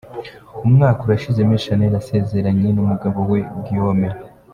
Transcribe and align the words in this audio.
Umwaka 0.67 0.99
urashize 1.03 1.39
Miss 1.49 1.63
Shanel 1.65 1.93
asezeranye 2.01 2.69
n’umugabo 2.73 3.19
we 3.31 3.39
Guillaume. 3.63 4.07